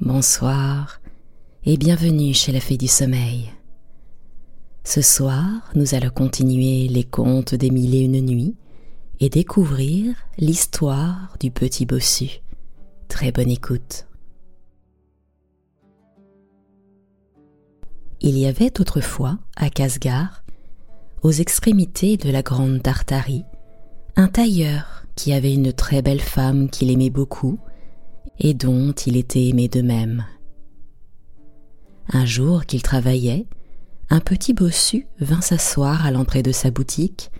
[0.00, 1.02] bonsoir
[1.66, 3.52] et bienvenue chez la Fée du Sommeil.
[4.82, 8.56] Ce soir, nous allons continuer les contes des mille et une nuits
[9.20, 12.40] et découvrir l'histoire du petit bossu.
[13.08, 14.06] Très bonne écoute.
[18.22, 20.44] Il y avait autrefois, à Casgar,
[21.22, 23.44] aux extrémités de la grande Tartarie,
[24.16, 27.58] un tailleur qui avait une très belle femme qu'il aimait beaucoup
[28.40, 30.24] et dont il était aimé de même.
[32.08, 33.46] Un jour qu'il travaillait,
[34.08, 37.30] un petit bossu vint s'asseoir à l'entrée de sa boutique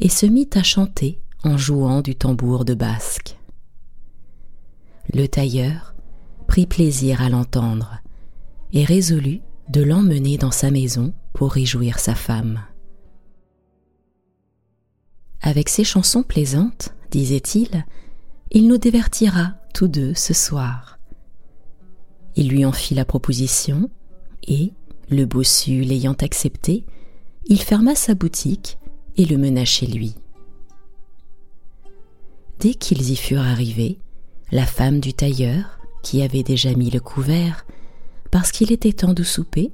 [0.00, 3.36] et se mit à chanter en jouant du tambour de basque.
[5.12, 5.94] Le tailleur
[6.48, 8.00] prit plaisir à l'entendre
[8.72, 12.60] et résolut de l'emmener dans sa maison pour réjouir sa femme.
[15.42, 17.84] Avec ses chansons plaisantes, disait-il,
[18.50, 20.98] il nous divertira tous deux ce soir.
[22.36, 23.90] Il lui en fit la proposition,
[24.46, 24.72] et,
[25.08, 26.84] le bossu l'ayant accepté,
[27.46, 28.78] il ferma sa boutique
[29.16, 30.14] et le mena chez lui.
[32.58, 33.98] Dès qu'ils y furent arrivés,
[34.52, 37.66] la femme du tailleur, qui avait déjà mis le couvert,
[38.30, 39.72] parce qu'il était temps de souper,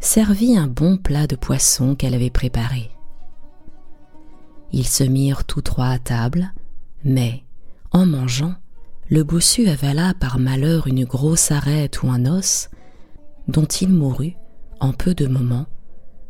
[0.00, 2.90] servit un bon plat de poisson qu'elle avait préparé.
[4.72, 6.52] Ils se mirent tous trois à table,
[7.04, 7.45] mais,
[7.96, 8.54] en mangeant,
[9.08, 12.68] le bossu avala par malheur une grosse arête ou un os,
[13.48, 14.34] dont il mourut
[14.80, 15.66] en peu de moments,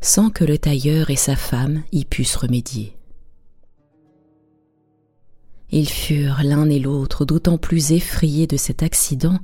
[0.01, 2.97] sans que le tailleur et sa femme y pussent remédier.
[5.73, 9.41] Ils furent l'un et l'autre d'autant plus effrayés de cet accident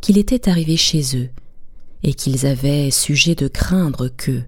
[0.00, 1.30] qu'il était arrivé chez eux,
[2.04, 4.42] et qu'ils avaient sujet de craindre que,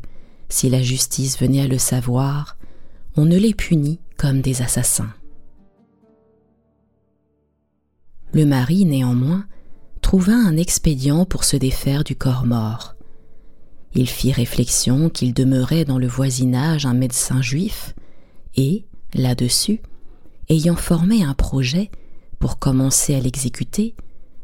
[0.49, 2.57] si la justice venait à le savoir,
[3.17, 5.13] on ne les punit comme des assassins.
[8.33, 9.47] Le mari, néanmoins,
[10.01, 12.95] trouva un expédient pour se défaire du corps mort.
[13.93, 17.95] Il fit réflexion qu'il demeurait dans le voisinage un médecin juif,
[18.57, 19.81] et, là-dessus,
[20.49, 21.91] ayant formé un projet
[22.39, 23.95] pour commencer à l'exécuter,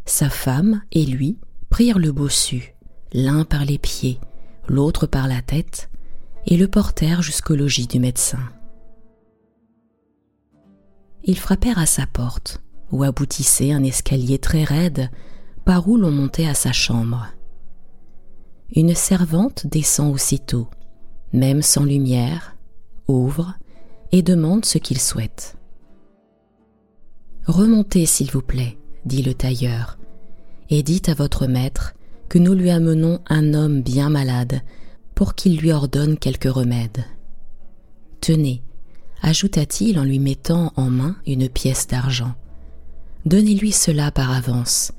[0.04, 1.38] sa femme et lui
[1.70, 2.74] prirent le bossu,
[3.12, 4.20] l'un par les pieds,
[4.68, 5.90] l'autre par la tête,
[6.46, 8.38] et le portèrent jusqu'au logis du médecin.
[11.24, 12.60] Ils frappèrent à sa porte,
[12.92, 15.10] où aboutissait un escalier très raide
[15.64, 17.26] par où l'on montait à sa chambre.
[18.74, 20.68] Une servante descend aussitôt,
[21.32, 22.56] même sans lumière,
[23.08, 23.54] ouvre
[24.12, 25.56] et demande ce qu'il souhaite.
[27.46, 29.98] Remontez, s'il vous plaît, dit le tailleur,
[30.68, 31.94] et dites à votre maître
[32.28, 34.62] que nous lui amenons un homme bien malade
[35.14, 37.04] pour qu'il lui ordonne quelques remèdes.
[38.20, 38.62] Tenez,
[39.22, 42.34] ajouta-t-il en lui mettant en main une pièce d'argent.
[43.26, 44.92] Donnez-lui cela par avance,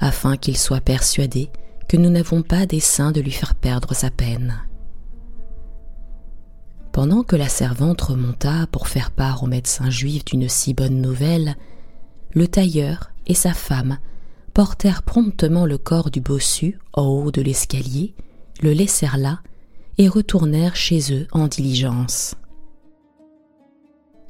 [0.00, 1.50] afin qu'il soit persuadé
[1.88, 4.62] que nous n'avons pas dessein de lui faire perdre sa peine.
[6.92, 11.56] Pendant que la servante remonta pour faire part au médecin juif d'une si bonne nouvelle,
[12.34, 13.98] le tailleur et sa femme
[14.52, 18.14] portèrent promptement le corps du bossu au haut de l'escalier,
[18.60, 19.40] le laissèrent là
[19.96, 22.34] et retournèrent chez eux en diligence.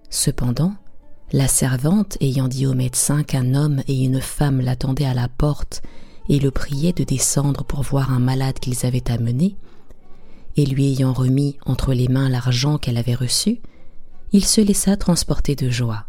[0.08, 0.74] Cependant,
[1.32, 5.82] la servante ayant dit au médecin qu'un homme et une femme l'attendaient à la porte
[6.28, 9.56] et le priaient de descendre pour voir un malade qu'ils avaient amené,
[10.56, 13.60] et lui ayant remis entre les mains l'argent qu'elle avait reçu,
[14.32, 16.06] il se laissa transporter de joie.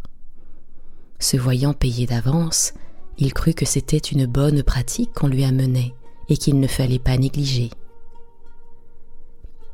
[1.20, 2.74] Se voyant payé d'avance,
[3.18, 5.94] il crut que c'était une bonne pratique qu'on lui amenait
[6.30, 7.70] et qu'il ne fallait pas négliger.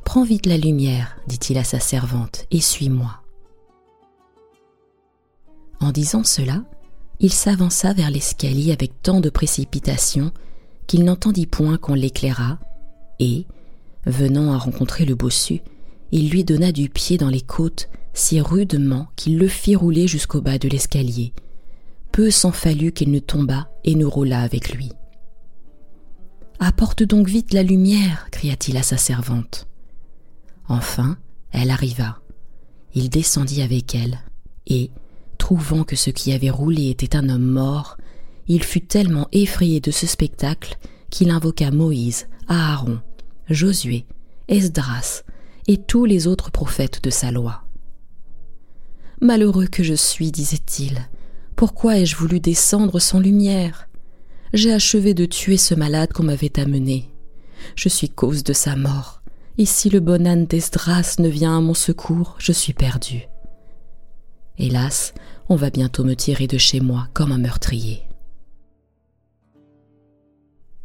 [0.04, 3.22] Prends vite la lumière, dit-il à sa servante, et suis-moi.
[5.80, 6.64] En disant cela,
[7.20, 10.32] il s'avança vers l'escalier avec tant de précipitation
[10.86, 12.58] qu'il n'entendit point qu'on l'éclairât,
[13.20, 13.46] et,
[14.06, 15.60] venant à rencontrer le bossu,
[16.12, 20.40] il lui donna du pied dans les côtes si rudement qu'il le fit rouler jusqu'au
[20.40, 21.32] bas de l'escalier.
[22.10, 24.90] Peu s'en fallut qu'il ne tombât et ne roulât avec lui.
[26.58, 29.68] Apporte donc vite la lumière, cria-t-il à sa servante.
[30.68, 31.16] Enfin,
[31.52, 32.18] elle arriva.
[32.94, 34.18] Il descendit avec elle,
[34.66, 34.90] et,
[35.38, 37.96] trouvant que ce qui avait roulé était un homme mort,
[38.48, 40.76] il fut tellement effrayé de ce spectacle
[41.10, 43.00] qu'il invoqua Moïse, Aaron,
[43.48, 44.06] Josué,
[44.48, 45.22] Esdras
[45.66, 47.62] et tous les autres prophètes de sa loi.
[49.20, 50.98] Malheureux que je suis, disait-il,
[51.56, 53.88] pourquoi ai-je voulu descendre sans lumière?
[54.52, 57.12] J'ai achevé de tuer ce malade qu'on m'avait amené.
[57.74, 59.22] Je suis cause de sa mort,
[59.58, 63.28] et si le bon âne d'Esdras ne vient à mon secours, je suis perdu.
[64.58, 65.14] Hélas,
[65.48, 68.08] on va bientôt me tirer de chez moi comme un meurtrier.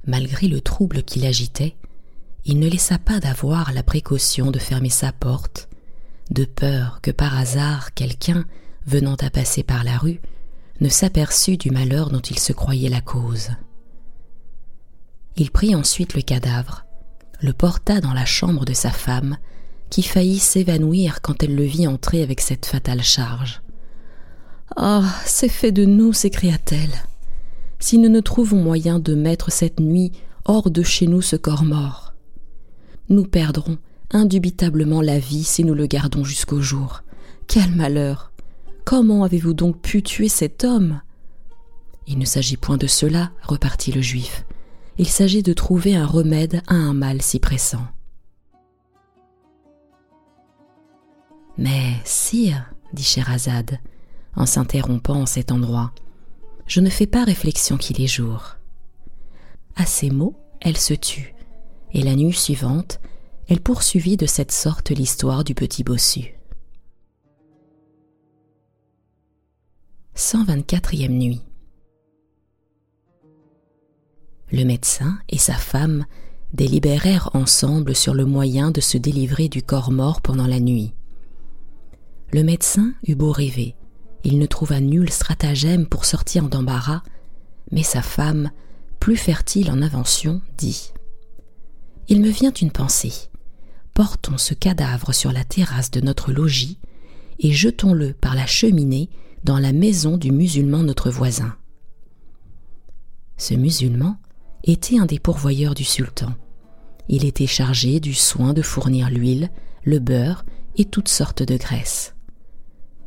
[0.05, 1.75] malgré le trouble qui l'agitait,
[2.45, 5.69] il ne laissa pas d'avoir la précaution de fermer sa porte,
[6.29, 8.45] de peur que par hasard quelqu'un,
[8.85, 10.19] venant à passer par la rue,
[10.81, 13.51] ne s'aperçût du malheur dont il se croyait la cause.
[15.37, 16.85] Il prit ensuite le cadavre,
[17.41, 19.37] le porta dans la chambre de sa femme,
[19.89, 23.62] qui faillit s'évanouir quand elle le vit entrer avec cette fatale charge.
[24.75, 25.03] Ah.
[25.25, 26.93] C'est fait de nous, s'écria-t-elle.
[27.79, 30.11] Si nous ne trouvons moyen de mettre cette nuit
[30.45, 32.13] hors de chez nous ce corps mort.
[33.09, 33.77] Nous perdrons
[34.11, 37.03] indubitablement la vie si nous le gardons jusqu'au jour.
[37.47, 38.31] Quel malheur.
[38.85, 41.01] Comment avez-vous donc pu tuer cet homme?
[42.07, 44.45] Il ne s'agit point de cela, repartit le juif.
[44.97, 47.85] Il s'agit de trouver un remède à un mal si pressant.
[51.57, 53.79] Mais, sire, dit Scheherazade,
[54.35, 55.91] en s'interrompant en cet endroit,
[56.67, 58.57] je ne fais pas réflexion qu'il est jour.
[59.75, 61.33] À ces mots, elle se tut,
[61.91, 62.99] et la nuit suivante,
[63.47, 66.35] elle poursuivit de cette sorte l'histoire du petit bossu.
[70.15, 71.41] 124e nuit.
[74.51, 76.05] Le médecin et sa femme
[76.53, 80.93] délibérèrent ensemble sur le moyen de se délivrer du corps mort pendant la nuit.
[82.31, 83.75] Le médecin eut beau rêver,
[84.23, 87.03] il ne trouva nul stratagème pour sortir d'embarras,
[87.71, 88.51] mais sa femme,
[88.99, 90.91] plus fertile en invention, dit
[92.07, 93.13] Il me vient une pensée.
[93.93, 96.79] Portons ce cadavre sur la terrasse de notre logis
[97.39, 99.09] et jetons-le par la cheminée
[99.43, 101.55] dans la maison du musulman notre voisin.
[103.37, 104.17] Ce musulman
[104.63, 106.33] était un des pourvoyeurs du sultan.
[107.09, 109.49] Il était chargé du soin de fournir l'huile,
[109.83, 110.45] le beurre
[110.77, 112.12] et toutes sortes de graisses.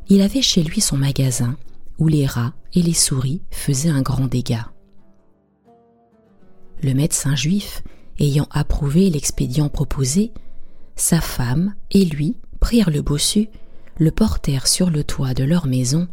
[0.08, 1.56] Il avait chez lui son magasin
[1.99, 4.70] où les rats et les souris faisaient un grand dégât.
[6.82, 7.82] Le médecin juif,
[8.20, 10.32] ayant approuvé l'expédient proposé,
[10.94, 13.49] sa femme et lui prirent le bossu,
[13.99, 16.06] le portèrent sur le toit de leur maison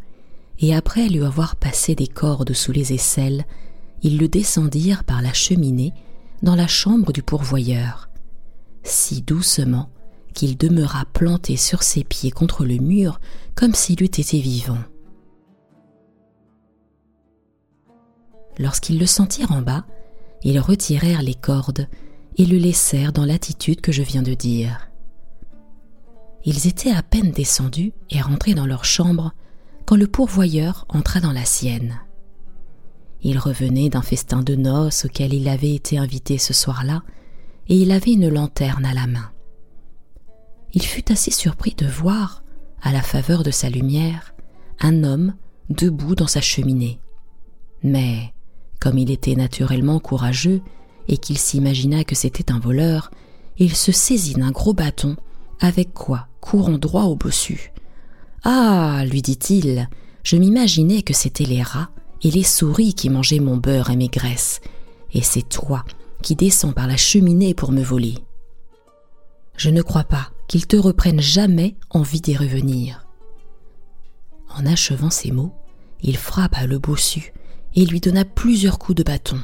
[0.60, 3.46] et après lui avoir passé des cordes sous les aisselles,
[4.01, 5.94] ils le descendirent par la cheminée
[6.42, 8.10] dans la chambre du pourvoyeur,
[8.84, 9.89] si doucement
[10.33, 13.19] qu'il demeura planté sur ses pieds contre le mur
[13.56, 14.83] comme s'il eût été vivant.
[18.59, 19.85] Lorsqu'ils le sentirent en bas,
[20.44, 21.88] ils retirèrent les cordes
[22.38, 24.89] et le laissèrent dans l'attitude que je viens de dire.
[26.45, 29.33] Ils étaient à peine descendus et rentrés dans leur chambre
[29.86, 32.00] quand le pourvoyeur entra dans la sienne.
[33.21, 37.03] Il revenait d'un festin de noces auquel il avait été invité ce soir-là,
[37.69, 39.31] et il avait une lanterne à la main.
[40.74, 42.44] Il fut assez surpris de voir,
[42.81, 44.34] à la faveur de sa lumière,
[44.80, 45.36] un homme
[45.70, 47.00] debout dans sa cheminée.
[47.84, 48.34] Mais,
[48.80, 50.62] comme il était naturellement courageux
[51.08, 53.12] et qu'il s'imagina que c'était un voleur,
[53.58, 55.16] il se saisit d'un gros bâton,
[55.60, 57.72] avec quoi, courant droit au bossu,
[58.44, 59.88] ah, lui dit-il,
[60.24, 61.90] je m'imaginais que c'étaient les rats
[62.24, 64.60] et les souris qui mangeaient mon beurre et mes graisses,
[65.14, 65.86] et c'est toi
[66.22, 68.16] qui descends par la cheminée pour me voler.
[69.56, 73.07] Je ne crois pas qu'ils te reprennent jamais envie d'y revenir.
[74.50, 75.54] En achevant ces mots,
[76.01, 77.34] il frappa le bossu
[77.75, 79.40] et lui donna plusieurs coups de bâton.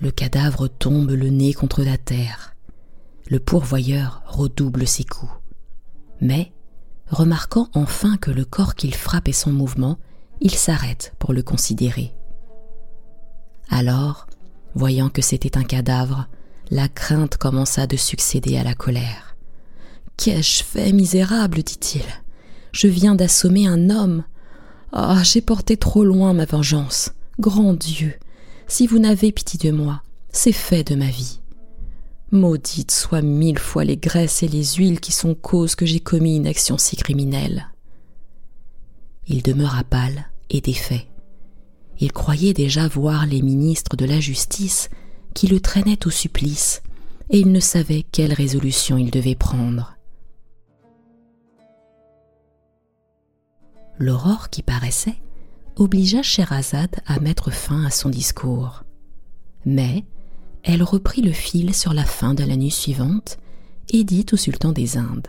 [0.00, 2.54] Le cadavre tombe le nez contre la terre.
[3.28, 5.32] Le pourvoyeur redouble ses coups.
[6.20, 6.52] Mais
[7.12, 9.98] Remarquant enfin que le corps qu'il frappe est sans mouvement,
[10.40, 12.14] il s'arrête pour le considérer.
[13.68, 14.26] Alors,
[14.74, 16.26] voyant que c'était un cadavre,
[16.70, 19.31] la crainte commença de succéder à la colère.
[20.16, 22.04] Qu'ai-je fait, misérable dit-il.
[22.72, 24.24] Je viens d'assommer un homme.
[24.92, 27.12] Ah, j'ai porté trop loin ma vengeance.
[27.40, 28.14] Grand Dieu,
[28.68, 31.40] si vous n'avez pitié de moi, c'est fait de ma vie.
[32.30, 36.36] Maudites soient mille fois les graisses et les huiles qui sont cause que j'ai commis
[36.36, 37.68] une action si criminelle.
[39.26, 41.06] Il demeura pâle et défait.
[42.00, 44.88] Il croyait déjà voir les ministres de la justice
[45.34, 46.82] qui le traînaient au supplice,
[47.30, 49.96] et il ne savait quelle résolution il devait prendre.
[54.02, 55.22] L'aurore qui paraissait
[55.76, 58.82] obligea Scheherazade à mettre fin à son discours.
[59.64, 60.04] Mais,
[60.64, 63.38] elle reprit le fil sur la fin de la nuit suivante
[63.90, 65.28] et dit au sultan des Indes.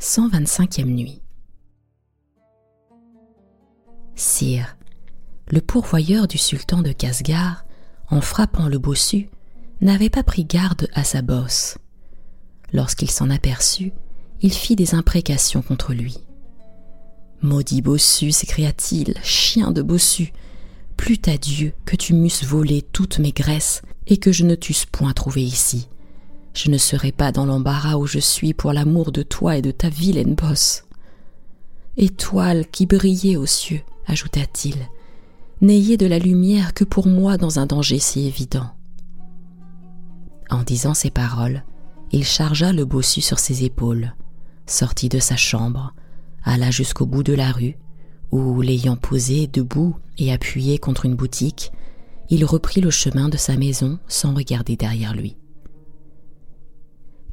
[0.00, 1.20] 125e nuit.
[4.14, 4.78] Sire,
[5.50, 7.66] le pourvoyeur du sultan de Casgar,
[8.08, 9.28] en frappant le bossu,
[9.82, 11.76] n'avait pas pris garde à sa bosse.
[12.72, 13.92] Lorsqu'il s'en aperçut,
[14.42, 16.18] il fit des imprécations contre lui.
[17.42, 20.32] Maudit bossu, s'écria-t-il, chien de bossu,
[20.96, 24.84] plût à Dieu que tu m'eusses volé toutes mes graisses et que je ne t'eusse
[24.84, 25.88] point trouvé ici.
[26.52, 29.70] Je ne serais pas dans l'embarras où je suis pour l'amour de toi et de
[29.70, 30.84] ta vilaine bosse.
[31.96, 34.76] Étoile qui brillait aux cieux, ajouta-t-il,
[35.60, 38.70] n'ayez de la lumière que pour moi dans un danger si évident.
[40.50, 41.64] En disant ces paroles,
[42.12, 44.14] il chargea le bossu sur ses épaules,
[44.70, 45.94] sortit de sa chambre,
[46.44, 47.76] alla jusqu'au bout de la rue,
[48.30, 51.72] où, l'ayant posé debout et appuyé contre une boutique,
[52.28, 55.36] il reprit le chemin de sa maison sans regarder derrière lui.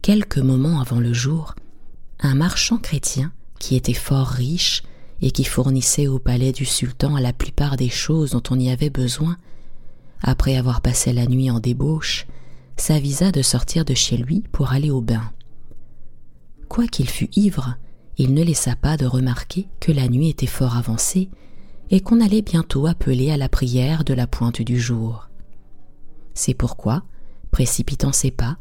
[0.02, 1.54] Quelques moments avant le jour,
[2.20, 4.84] un marchand chrétien, qui était fort riche
[5.22, 8.90] et qui fournissait au palais du sultan la plupart des choses dont on y avait
[8.90, 9.38] besoin,
[10.22, 12.26] après avoir passé la nuit en débauche,
[12.76, 15.32] s'avisa de sortir de chez lui pour aller au bain.
[16.70, 17.78] Quoiqu'il fût ivre,
[18.18, 21.30] il ne laissa pas de remarquer que la nuit était fort avancée
[21.90, 25.30] et qu'on allait bientôt appeler à la prière de la pointe du jour.
[26.34, 27.04] C'est pourquoi,
[27.52, 28.58] précipitant ses pas,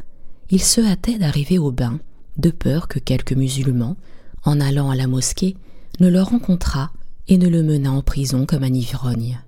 [0.51, 1.99] il se hâtait d'arriver au bain,
[2.37, 3.97] de peur que quelques musulmans,
[4.45, 5.57] en allant à la mosquée,
[5.99, 6.93] ne le rencontrât
[7.29, 9.41] et ne le menât en prison comme un ivrogne.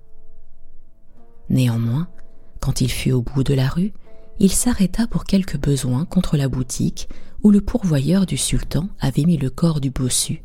[1.48, 2.08] Néanmoins,
[2.60, 3.92] quand il fut au bout de la rue,
[4.40, 7.08] il s'arrêta pour quelques besoins contre la boutique
[7.42, 10.42] où le pourvoyeur du sultan avait mis le corps du bossu,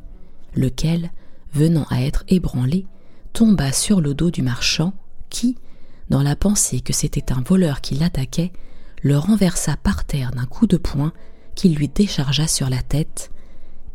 [0.55, 1.11] lequel,
[1.53, 2.85] venant à être ébranlé,
[3.33, 4.93] tomba sur le dos du marchand
[5.29, 5.57] qui,
[6.09, 8.51] dans la pensée que c'était un voleur qui l'attaquait,
[9.01, 11.11] le renversa par terre d'un coup de poing
[11.55, 13.31] qu'il lui déchargea sur la tête,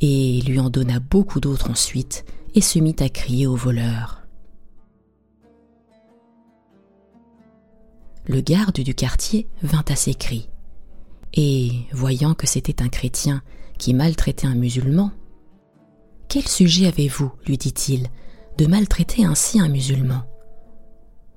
[0.01, 2.25] et lui en donna beaucoup d'autres ensuite,
[2.55, 4.27] et se mit à crier au voleur.
[8.27, 10.51] Le garde du quartier vint à ses cris,
[11.35, 13.43] et, voyant que c'était un chrétien
[13.79, 15.13] qui maltraitait un musulman,
[16.29, 18.09] Quel sujet avez-vous, lui dit-il,
[18.59, 20.25] de maltraiter ainsi un musulman?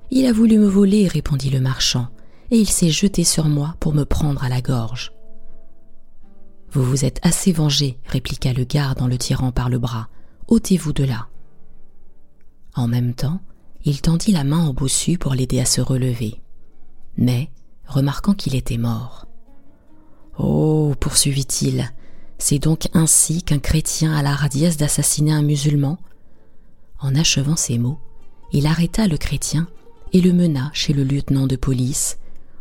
[0.10, 2.08] Il a voulu me voler, répondit le marchand,
[2.50, 5.14] et il s'est jeté sur moi pour me prendre à la gorge.
[6.72, 10.10] Vous vous êtes assez vengé, répliqua le garde en le tirant par le bras.
[10.48, 11.28] ôtez-vous de là.
[12.76, 13.40] En même temps,
[13.84, 16.42] il tendit la main au bossu pour l'aider à se relever.
[17.18, 17.50] Mais,
[17.86, 19.26] remarquant qu'il était mort,
[20.38, 21.92] Oh, poursuivit-il,
[22.38, 25.98] c'est donc ainsi qu'un chrétien a la radiesse d'assassiner un musulman?
[27.00, 28.00] En achevant ces mots,
[28.52, 29.68] il arrêta le chrétien
[30.14, 32.18] et le mena chez le lieutenant de police,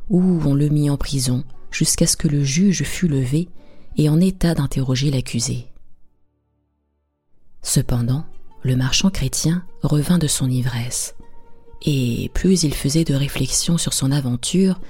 [0.09, 3.49] où on le mit en prison jusqu'à ce que le juge fût levé
[3.97, 5.67] et en état d'interroger l'accusé.
[7.63, 8.25] Cependant,
[8.63, 11.15] le marchand chrétien revint de son ivresse,
[11.83, 14.81] et plus il faisait de réflexions sur son aventure,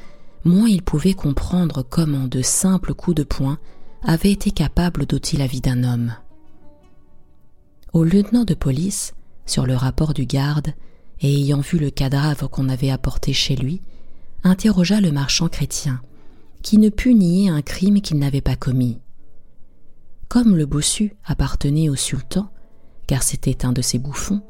[0.45, 3.59] moins il pouvait comprendre comment de simples coups de poing
[4.03, 6.15] avaient été capables d'ôter la vie d'un homme.
[7.93, 9.15] Au lieutenant de police,
[9.47, 10.75] sur le rapport du garde,
[11.21, 13.83] et ayant vu le cadavre qu'on avait apporté chez lui,
[14.43, 16.01] interrogea le marchand chrétien,
[16.63, 19.01] qui ne put nier un crime qu'il n'avait pas commis.
[20.29, 22.51] Comme le bossu appartenait au sultan,
[23.07, 24.43] car c'était un de ses bouffons,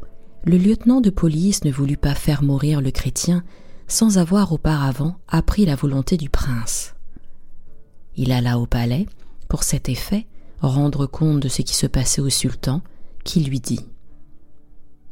[0.44, 3.42] le lieutenant de police ne voulut pas faire mourir le chrétien
[3.90, 6.94] sans avoir auparavant appris la volonté du prince.
[8.16, 9.06] Il alla au palais,
[9.48, 10.26] pour cet effet,
[10.60, 12.82] rendre compte de ce qui se passait au sultan,
[13.24, 13.80] qui lui dit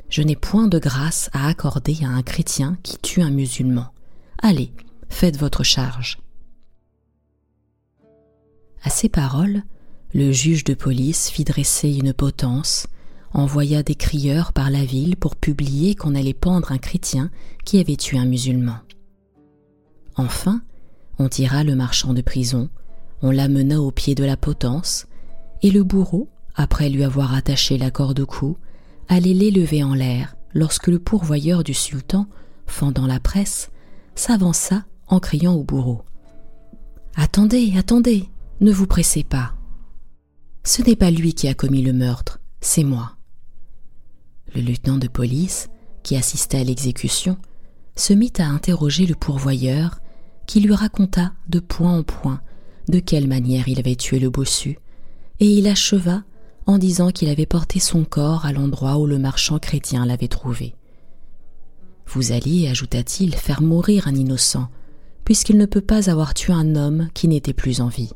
[0.09, 3.89] Je n'ai point de grâce à accorder à un chrétien qui tue un musulman.
[4.41, 4.73] Allez,
[5.09, 6.21] faites votre charge.
[8.85, 9.65] À ces paroles,
[10.15, 12.87] le juge de police fit dresser une potence,
[13.33, 17.31] envoya des crieurs par la ville pour publier qu'on allait pendre un chrétien
[17.65, 18.79] qui avait tué un musulman.
[20.17, 20.63] Enfin,
[21.19, 22.69] on tira le marchand de prison,
[23.23, 25.07] on l'amena au pied de la potence,
[25.63, 28.57] et le bourreau, après lui avoir attaché la corde au cou,
[29.09, 32.27] allait l'élever en l'air lorsque le pourvoyeur du sultan,
[32.67, 33.71] fendant la presse,
[34.15, 36.03] s'avança en criant au bourreau.
[37.17, 38.29] Attendez, attendez,
[38.61, 39.55] ne vous pressez pas.
[40.65, 43.18] Ce n'est pas lui qui a commis le meurtre, c'est moi.
[44.55, 45.69] Le lieutenant de police,
[46.03, 47.37] qui assistait à l'exécution,
[47.97, 50.01] se mit à interroger le pourvoyeur,
[50.47, 52.41] qui lui raconta de point en point
[52.89, 54.79] de quelle manière il avait tué le bossu,
[55.41, 56.23] et il acheva
[56.67, 60.75] en disant qu'il avait porté son corps à l'endroit où le marchand chrétien l'avait trouvé.
[62.07, 64.69] Vous alliez, ajouta-t-il, faire mourir un innocent,
[65.25, 68.11] puisqu'il ne peut pas avoir tué un homme qui n'était plus en vie.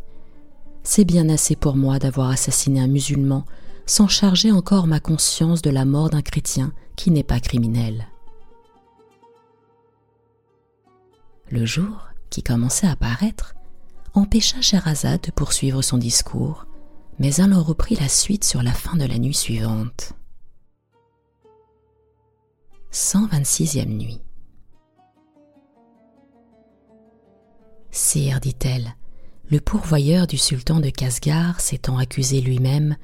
[0.83, 3.45] C'est bien assez pour moi d'avoir assassiné un musulman
[3.87, 8.07] sans charger encore ma conscience de la mort d'un chrétien qui n'est pas criminel.
[11.51, 13.55] Le jour, qui commençait à paraître,
[14.15, 16.67] empêcha Sherazade de poursuivre son discours,
[17.19, 20.15] mais elle en reprit la suite sur la fin de la nuit suivante.
[22.93, 24.21] 126e nuit.
[27.91, 28.97] Sire, dit-elle,
[29.51, 32.97] le pourvoyeur du sultan de Casgar s'étant accusé lui-même,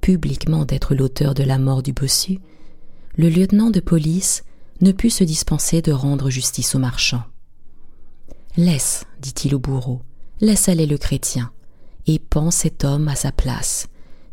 [0.00, 2.38] publiquement d'être l'auteur de la mort du bossu,
[3.16, 4.44] le lieutenant de police
[4.80, 7.22] ne put se dispenser de rendre justice au marchand.
[8.56, 10.02] Laisse, dit-il au bourreau,
[10.40, 11.50] laisse aller le chrétien,
[12.06, 13.88] et pends cet homme à sa place,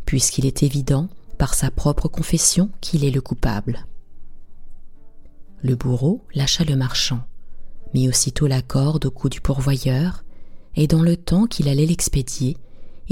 [0.06, 3.86] puisqu'il est évident, par sa propre confession, qu'il est le coupable.
[5.62, 7.22] Le bourreau lâcha le marchand,
[7.94, 10.24] mit aussitôt la corde au cou du pourvoyeur,
[10.76, 12.58] et dans le temps qu'il allait l'expédier,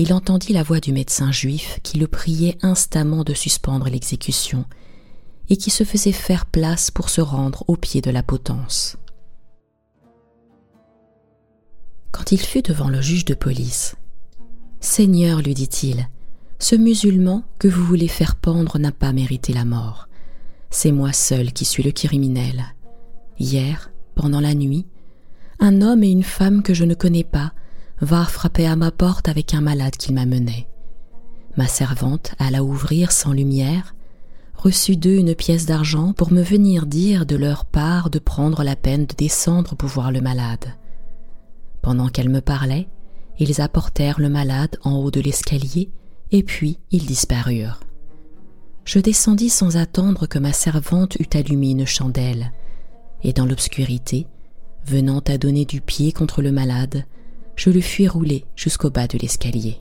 [0.02, 4.66] il entendit la voix du médecin juif qui le priait instamment de suspendre l'exécution,
[5.50, 8.98] et qui se faisait faire place pour se rendre au pied de la potence.
[12.12, 13.96] Quand il fut devant le juge de police,
[14.80, 16.08] Seigneur, lui dit-il,
[16.58, 20.08] ce musulman que vous voulez faire pendre n'a pas mérité la mort.
[20.70, 22.64] C'est moi seul qui suis le criminel.
[23.40, 24.86] Hier, pendant la nuit,
[25.60, 27.54] un homme et une femme que je ne connais pas
[28.02, 30.68] vinrent frapper à ma porte avec un malade qui m'amenait.
[31.58, 33.96] Ma servante alla ouvrir sans lumière,
[34.56, 38.76] reçut d'eux une pièce d'argent pour me venir dire de leur part de prendre la
[38.76, 40.76] peine de descendre pour voir le malade.
[41.82, 42.88] Pendant qu'elle me parlait,
[43.40, 45.90] ils apportèrent le malade en haut de l'escalier,
[46.32, 47.80] et puis ils disparurent.
[48.86, 52.52] Je descendis sans attendre que ma servante eût allumé une chandelle,
[53.24, 54.28] et dans l'obscurité,
[54.86, 57.06] venant à donner du pied contre le malade,
[57.62, 59.78] je le fus rouler jusqu'au bas de l'escalier.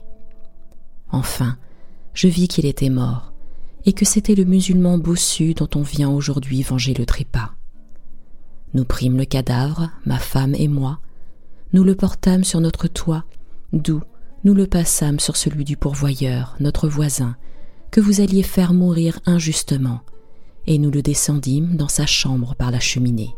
[1.09, 1.57] Enfin,
[2.13, 3.33] je vis qu'il était mort,
[3.87, 7.55] et que c'était le musulman bossu dont on vient aujourd'hui venger le trépas.
[8.75, 10.99] Nous prîmes le cadavre, ma femme et moi,
[11.73, 13.25] nous le portâmes sur notre toit,
[13.73, 14.03] d'où
[14.43, 17.35] nous le passâmes sur celui du pourvoyeur, notre voisin,
[17.89, 20.01] que vous alliez faire mourir injustement,
[20.67, 23.33] et nous le descendîmes dans sa chambre par la cheminée.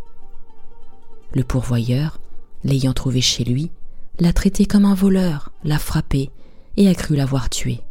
[1.34, 2.20] Le pourvoyeur,
[2.66, 3.72] l'ayant trouvé chez lui,
[4.20, 6.32] l'a traité comme un voleur, l'a frappé
[6.78, 7.82] et a cru l'avoir tué.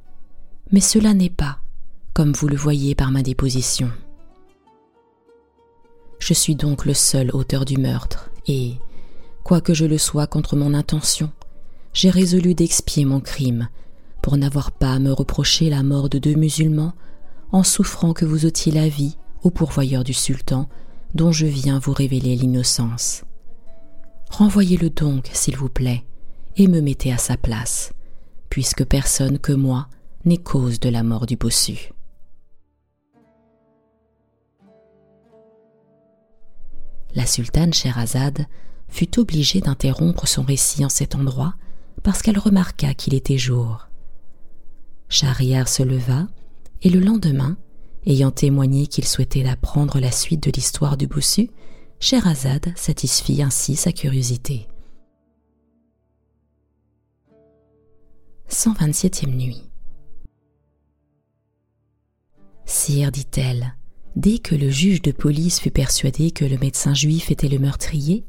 [0.71, 1.59] Mais cela n'est pas,
[2.15, 3.91] comme vous le voyez par ma déposition.
[6.19, 8.75] Je suis donc le seul auteur du meurtre, et,
[9.43, 11.31] quoique je le sois contre mon intention,
[11.93, 13.69] j'ai résolu d'expier mon crime,
[14.23, 16.93] pour n'avoir pas à me reprocher la mort de deux musulmans,
[17.51, 20.69] en souffrant que vous ôtiez la vie au pourvoyeur du sultan,
[21.15, 23.25] dont je viens vous révéler l'innocence.
[24.31, 26.05] Renvoyez-le donc, s'il vous plaît,
[26.57, 27.93] et me mettez à sa place,
[28.49, 29.89] puisque personne que moi
[30.25, 31.93] n'est cause de la mort du bossu.
[37.15, 38.47] La sultane Scheherazade
[38.89, 41.55] fut obligée d'interrompre son récit en cet endroit
[42.03, 43.89] parce qu'elle remarqua qu'il était jour.
[45.09, 46.27] Schahriar se leva
[46.83, 47.57] et le lendemain,
[48.07, 51.51] ayant témoigné qu'il souhaitait apprendre la suite de l'histoire du bossu,
[52.01, 54.67] Scheherazade satisfit ainsi sa curiosité.
[58.53, 59.63] 127e nuit.
[62.67, 63.75] Sire, dit-elle,
[64.15, 68.27] dès que le juge de police fut persuadé que le médecin juif était le meurtrier,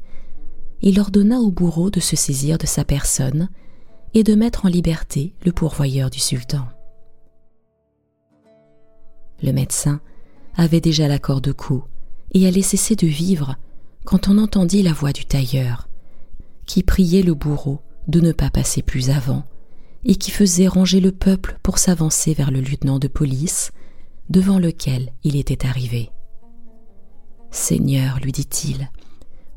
[0.80, 3.50] il ordonna au bourreau de se saisir de sa personne
[4.14, 6.66] et de mettre en liberté le pourvoyeur du sultan.
[9.42, 10.00] Le médecin
[10.56, 11.84] avait déjà la corde au cou
[12.32, 13.56] et allait cesser de vivre
[14.04, 15.88] quand on entendit la voix du tailleur,
[16.64, 19.44] qui priait le bourreau de ne pas passer plus avant,
[20.04, 23.72] et qui faisait ranger le peuple pour s'avancer vers le lieutenant de police,
[24.28, 26.10] devant lequel il était arrivé.
[27.50, 28.90] Seigneur, lui dit-il,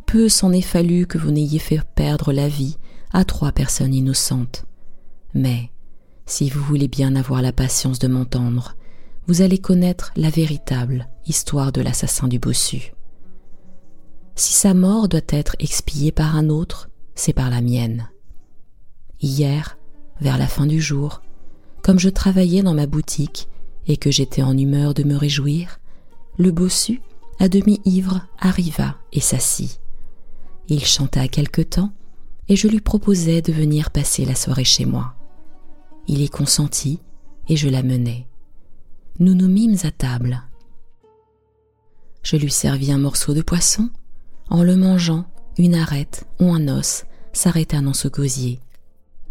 [0.05, 2.77] peu s'en est fallu que vous n'ayez fait perdre la vie
[3.11, 4.65] à trois personnes innocentes.
[5.33, 5.71] Mais,
[6.25, 8.75] si vous voulez bien avoir la patience de m'entendre,
[9.27, 12.93] vous allez connaître la véritable histoire de l'assassin du bossu.
[14.35, 18.09] Si sa mort doit être expiée par un autre, c'est par la mienne.
[19.19, 19.77] Hier,
[20.21, 21.21] vers la fin du jour,
[21.81, 23.47] comme je travaillais dans ma boutique
[23.87, 25.79] et que j'étais en humeur de me réjouir,
[26.37, 27.01] le bossu,
[27.39, 29.79] à demi ivre, arriva et s'assit.
[30.67, 31.93] Il chanta quelque temps,
[32.49, 35.15] et je lui proposai de venir passer la soirée chez moi.
[36.07, 36.99] Il y consentit,
[37.47, 38.27] et je l'amenai.
[39.19, 40.43] Nous nous mîmes à table.
[42.23, 43.89] Je lui servis un morceau de poisson,
[44.49, 45.25] en le mangeant,
[45.57, 48.59] une arête ou un os s'arrêta dans ce gosier.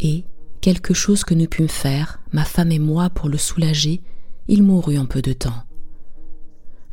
[0.00, 0.24] Et,
[0.66, 4.02] quelque chose que nous pûmes faire, ma femme et moi, pour le soulager,
[4.48, 5.62] il mourut en peu de temps.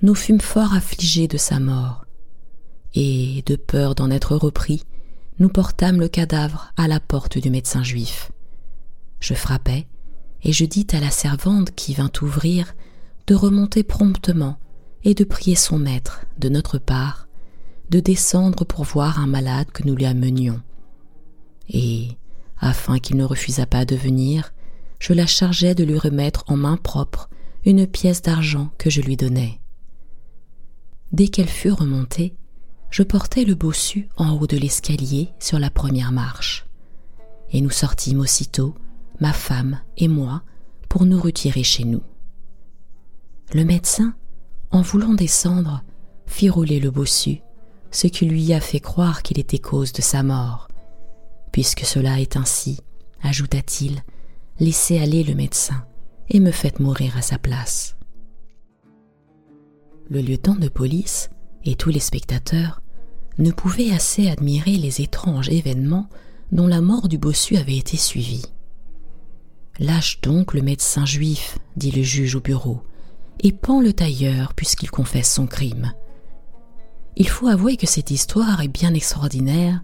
[0.04, 2.06] Nous fûmes fort affligés de sa mort,
[2.94, 4.84] et, de peur d'en être repris,
[5.40, 8.32] nous portâmes le cadavre à la porte du médecin juif.
[9.20, 9.88] Je frappai,
[10.44, 12.76] et je dis à la servante qui vint ouvrir
[13.26, 14.60] de remonter promptement
[15.04, 17.28] et de prier son maître, de notre part,
[17.90, 20.62] de descendre pour voir un malade que nous lui amenions.
[21.70, 22.10] et,
[22.64, 24.54] afin qu'il ne refusât pas de venir,
[25.00, 27.30] je la chargeai de lui remettre en main propre
[27.66, 29.60] une pièce d'argent que je lui donnais.
[31.12, 32.36] Dès qu'elle fut remontée,
[32.90, 36.66] je portai le bossu en haut de l'escalier sur la première marche,
[37.52, 38.76] et nous sortîmes aussitôt,
[39.20, 40.44] ma femme et moi,
[40.88, 42.04] pour nous retirer chez nous.
[43.54, 44.16] Le médecin,
[44.72, 45.84] en voulant descendre,
[46.28, 47.42] fit rouler le bossu,
[47.92, 50.70] ce qui lui a fait croire qu'il était cause de sa mort.
[51.54, 52.80] Puisque cela est ainsi,
[53.22, 54.04] ajouta-t-il,
[54.60, 55.86] laissez aller le médecin
[56.30, 57.96] et me faites mourir à sa place.
[60.10, 61.30] Le lieutenant de police
[61.64, 62.82] et tous les spectateurs
[63.38, 66.10] ne pouvaient assez admirer les étranges événements
[66.52, 68.46] dont la mort du bossu avait été suivie.
[69.80, 72.82] Lâche donc le médecin juif, dit le juge au bureau,
[73.40, 75.94] et pend le tailleur puisqu'il confesse son crime.
[77.16, 79.82] Il faut avouer que cette histoire est bien extraordinaire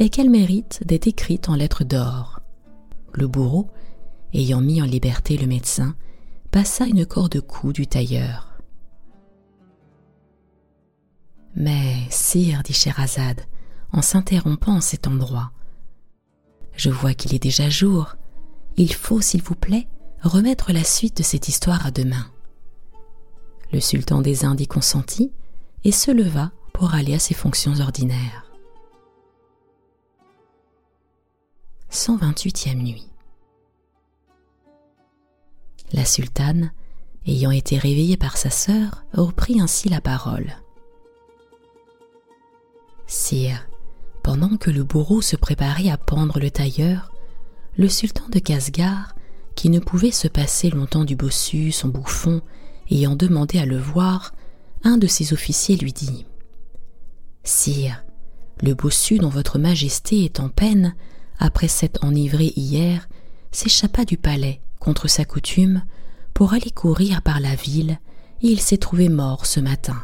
[0.00, 2.40] et qu'elle mérite d'être écrite en lettres d'or.
[3.12, 3.68] Le bourreau,
[4.32, 5.94] ayant mis en liberté le médecin,
[6.50, 8.58] passa une corde cou du tailleur.
[11.54, 13.42] Mais, sire, dit Scheherazade,
[13.92, 15.52] en s'interrompant en cet endroit,
[16.76, 18.16] je vois qu'il est déjà jour.
[18.76, 19.86] Il faut, s'il vous plaît,
[20.22, 22.26] remettre la suite de cette histoire à demain.
[23.70, 25.32] Le sultan des Indes y consentit
[25.84, 28.49] et se leva pour aller à ses fonctions ordinaires.
[32.00, 33.10] 128e nuit.
[35.92, 36.72] La sultane,
[37.26, 40.56] ayant été réveillée par sa sœur, reprit ainsi la parole.
[43.06, 43.68] Sire,
[44.22, 47.12] pendant que le bourreau se préparait à pendre le tailleur,
[47.76, 49.14] le sultan de Casgar,
[49.54, 52.40] qui ne pouvait se passer longtemps du bossu, son bouffon,
[52.90, 54.32] ayant demandé à le voir,
[54.84, 56.24] un de ses officiers lui dit
[57.44, 58.02] Sire,
[58.62, 60.94] le bossu dont votre majesté est en peine,
[61.40, 63.08] après s'être enivré hier,
[63.50, 65.82] s'échappa du palais contre sa coutume
[66.34, 67.98] pour aller courir par la ville
[68.42, 69.96] et il s'est trouvé mort ce matin.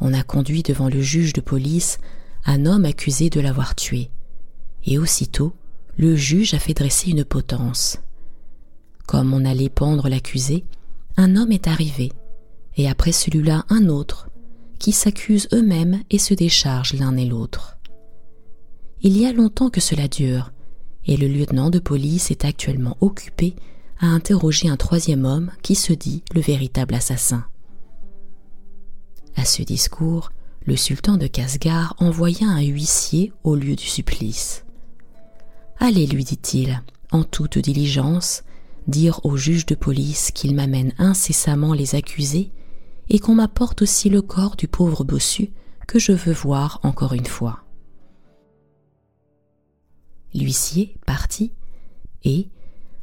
[0.00, 1.98] On a conduit devant le juge de police
[2.44, 4.10] un homme accusé de l'avoir tué,
[4.84, 5.54] et aussitôt
[5.96, 7.98] le juge a fait dresser une potence.
[9.06, 10.64] Comme on allait pendre l'accusé,
[11.16, 12.12] un homme est arrivé,
[12.76, 14.28] et après celui-là un autre,
[14.78, 17.75] qui s'accusent eux-mêmes et se déchargent l'un et l'autre.
[19.02, 20.52] Il y a longtemps que cela dure,
[21.04, 23.54] et le lieutenant de police est actuellement occupé
[23.98, 27.44] à interroger un troisième homme qui se dit le véritable assassin.
[29.36, 30.30] À ce discours,
[30.64, 34.64] le sultan de Casgar envoya un huissier au lieu du supplice.
[35.78, 36.82] Allez, lui dit-il,
[37.12, 38.42] en toute diligence,
[38.88, 42.50] dire au juge de police qu'il m'amène incessamment les accusés
[43.08, 45.50] et qu'on m'apporte aussi le corps du pauvre bossu
[45.86, 47.65] que je veux voir encore une fois.
[50.36, 51.54] L'huissier partit
[52.22, 52.50] et,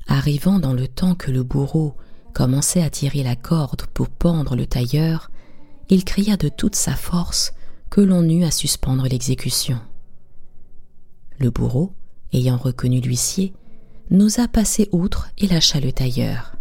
[0.07, 1.95] arrivant dans le temps que le bourreau
[2.31, 5.31] commençait à tirer la corde pour pendre le tailleur,
[5.89, 7.53] il cria de toute sa force
[7.89, 9.79] que l'on eut à suspendre l'exécution.
[11.39, 11.93] Le bourreau,
[12.33, 13.53] ayant reconnu l'huissier,
[14.11, 16.55] n'osa passer outre et lâcha le tailleur.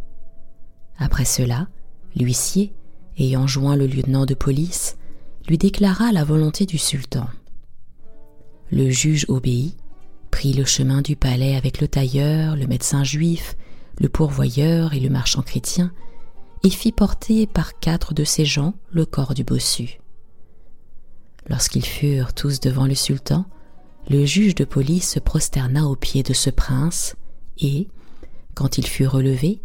[0.96, 1.68] Après cela,
[2.16, 2.72] l'huissier,
[3.18, 4.96] ayant joint le lieutenant de police,
[5.48, 7.26] lui déclara la volonté du sultan.
[8.70, 9.76] Le juge obéit,
[10.32, 13.56] prit le chemin du palais avec le tailleur, le médecin juif,
[14.00, 15.92] le pourvoyeur et le marchand chrétien,
[16.64, 20.00] et fit porter par quatre de ses gens le corps du bossu.
[21.48, 23.44] Lorsqu'ils furent tous devant le sultan,
[24.08, 27.14] le juge de police se prosterna aux pieds de ce prince
[27.58, 27.88] et,
[28.54, 29.60] quand il fut relevé,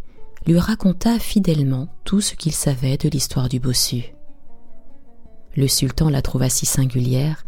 [0.46, 4.14] lui raconta fidèlement tout ce qu'il savait de l'histoire du bossu.
[5.56, 7.47] Le sultan la trouva si singulière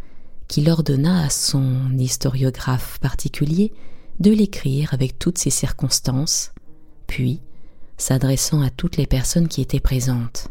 [0.49, 3.71] qu'il ordonna à son historiographe particulier
[4.19, 6.51] de l'écrire avec toutes ses circonstances,
[7.07, 7.39] puis,
[7.97, 10.49] s'adressant à toutes les personnes qui étaient présentes.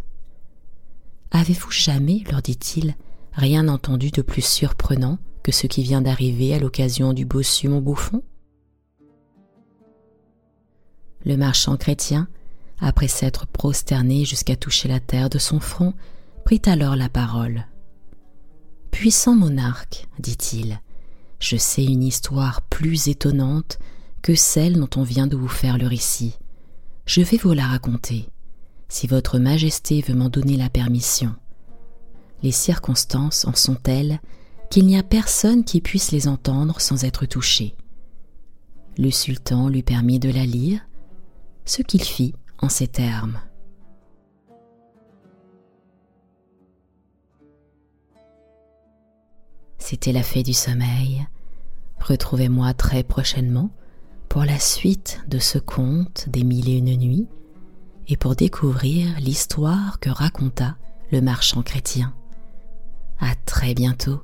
[1.31, 2.95] Avez-vous jamais, leur dit-il,
[3.35, 7.83] rien entendu de plus surprenant que ce qui vient d'arriver à l'occasion du bossu mon
[7.83, 8.23] bouffon?
[11.27, 12.29] Le marchand chrétien
[12.81, 15.95] après s'être prosterné jusqu'à toucher la terre de son front,
[16.45, 17.67] prit alors la parole.
[18.91, 20.81] Puissant monarque, dit-il,
[21.41, 23.79] je sais une histoire plus étonnante
[24.23, 26.35] que celle dont on vient de vous faire le récit.
[27.07, 28.29] Je vais vous la raconter,
[28.89, 31.35] si votre Majesté veut m'en donner la permission.
[32.43, 34.21] Les circonstances en sont telles
[34.71, 37.75] qu'il n'y a personne qui puisse les entendre sans être touché.
[38.99, 40.81] Le sultan lui permit de la lire,
[41.65, 43.41] ce qu'il fit en ces termes.
[49.91, 51.27] C'était la fée du sommeil.
[51.99, 53.71] Retrouvez-moi très prochainement
[54.29, 57.27] pour la suite de ce conte des mille et une nuits
[58.07, 60.77] et pour découvrir l'histoire que raconta
[61.11, 62.13] le marchand chrétien.
[63.19, 64.21] À très bientôt.